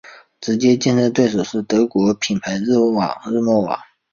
[0.39, 3.01] 直接竞争对手是德国品牌日默
[3.61, 3.83] 瓦。